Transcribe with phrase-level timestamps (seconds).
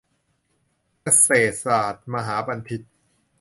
[1.01, 2.81] เกษตรศาสตรมหาบัณฑิต